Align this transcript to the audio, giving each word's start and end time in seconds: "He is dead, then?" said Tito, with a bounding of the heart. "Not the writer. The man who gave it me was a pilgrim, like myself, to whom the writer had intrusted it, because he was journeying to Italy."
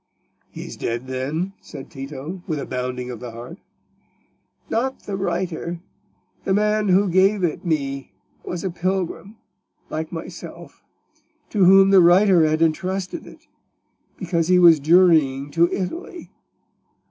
"He 0.49 0.65
is 0.65 0.77
dead, 0.77 1.05
then?" 1.05 1.53
said 1.61 1.91
Tito, 1.91 2.41
with 2.47 2.57
a 2.57 2.65
bounding 2.65 3.11
of 3.11 3.19
the 3.19 3.29
heart. 3.33 3.59
"Not 4.67 5.03
the 5.03 5.15
writer. 5.15 5.79
The 6.43 6.55
man 6.55 6.87
who 6.87 7.07
gave 7.07 7.43
it 7.43 7.63
me 7.65 8.11
was 8.43 8.63
a 8.63 8.71
pilgrim, 8.71 9.37
like 9.91 10.11
myself, 10.11 10.81
to 11.51 11.65
whom 11.65 11.91
the 11.91 12.01
writer 12.01 12.43
had 12.45 12.63
intrusted 12.63 13.27
it, 13.27 13.45
because 14.17 14.47
he 14.47 14.57
was 14.57 14.79
journeying 14.79 15.51
to 15.51 15.71
Italy." 15.71 16.31